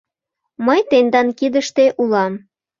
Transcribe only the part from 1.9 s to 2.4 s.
улам.